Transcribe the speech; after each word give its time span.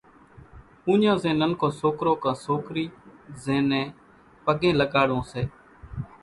اُوڃان 0.87 1.15
زين 1.23 1.35
ننڪو 1.41 1.67
سوڪرو 1.79 2.13
ڪان 2.23 2.35
سوڪري 2.45 2.85
زين 3.43 3.63
نين 3.71 3.85
پڳين 4.45 4.73
لڳاڙوون 4.81 5.23
سي۔ 5.31 5.41